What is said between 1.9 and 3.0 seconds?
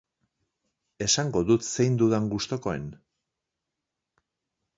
dudan gustukoen.